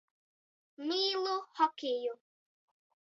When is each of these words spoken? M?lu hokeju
M?lu 0.87 1.35
hokeju 1.57 2.13